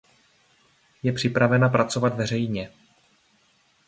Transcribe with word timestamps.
Je 1.03 1.13
připravena 1.13 1.69
pracovat 1.69 2.15
veřejně. 2.15 2.71